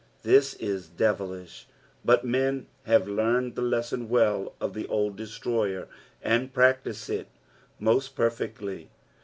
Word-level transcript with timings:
This 0.23 0.55
is 0.55 0.87
devilish; 0.87 1.67
but 2.03 2.25
men 2.25 2.65
have 2.87 3.07
learned 3.07 3.53
the 3.53 3.61
lesson 3.61 4.09
well 4.09 4.55
of 4.59 4.73
the 4.73 4.87
old 4.87 5.15
Destrojer, 5.15 5.87
and 6.23 6.51
practise 6.51 7.07
it 7.07 7.27
moat 7.79 8.09
perfectly. 8.15 8.89